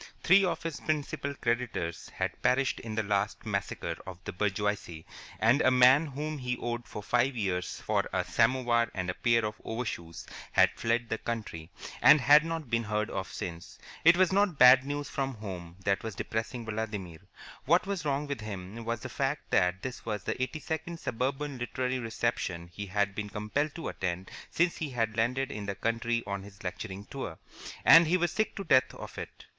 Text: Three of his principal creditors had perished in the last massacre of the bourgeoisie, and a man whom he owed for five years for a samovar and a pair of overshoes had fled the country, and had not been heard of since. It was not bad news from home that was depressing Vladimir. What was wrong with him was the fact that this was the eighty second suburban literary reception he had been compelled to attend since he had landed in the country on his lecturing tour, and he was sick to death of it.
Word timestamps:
Three 0.23 0.43
of 0.43 0.63
his 0.63 0.79
principal 0.79 1.35
creditors 1.35 2.09
had 2.09 2.41
perished 2.41 2.79
in 2.79 2.95
the 2.95 3.03
last 3.03 3.45
massacre 3.45 3.95
of 4.07 4.17
the 4.23 4.33
bourgeoisie, 4.33 5.05
and 5.39 5.61
a 5.61 5.69
man 5.69 6.07
whom 6.07 6.39
he 6.39 6.57
owed 6.57 6.87
for 6.87 7.03
five 7.03 7.35
years 7.35 7.79
for 7.81 8.09
a 8.11 8.23
samovar 8.25 8.89
and 8.95 9.11
a 9.11 9.13
pair 9.13 9.45
of 9.45 9.61
overshoes 9.63 10.25
had 10.53 10.71
fled 10.75 11.09
the 11.09 11.19
country, 11.19 11.69
and 12.01 12.19
had 12.19 12.43
not 12.43 12.67
been 12.71 12.85
heard 12.85 13.11
of 13.11 13.31
since. 13.31 13.77
It 14.03 14.17
was 14.17 14.33
not 14.33 14.57
bad 14.57 14.87
news 14.87 15.07
from 15.07 15.35
home 15.35 15.75
that 15.85 16.01
was 16.01 16.15
depressing 16.15 16.65
Vladimir. 16.65 17.19
What 17.65 17.85
was 17.85 18.03
wrong 18.03 18.25
with 18.25 18.41
him 18.41 18.83
was 18.83 19.01
the 19.01 19.07
fact 19.07 19.51
that 19.51 19.83
this 19.83 20.03
was 20.03 20.23
the 20.23 20.41
eighty 20.41 20.59
second 20.59 20.99
suburban 20.99 21.59
literary 21.59 21.99
reception 21.99 22.71
he 22.73 22.87
had 22.87 23.13
been 23.13 23.29
compelled 23.29 23.75
to 23.75 23.89
attend 23.89 24.31
since 24.49 24.77
he 24.77 24.89
had 24.89 25.15
landed 25.15 25.51
in 25.51 25.67
the 25.67 25.75
country 25.75 26.23
on 26.25 26.41
his 26.41 26.63
lecturing 26.63 27.05
tour, 27.05 27.37
and 27.85 28.07
he 28.07 28.17
was 28.17 28.31
sick 28.31 28.55
to 28.55 28.63
death 28.63 28.95
of 28.95 29.19
it. 29.19 29.45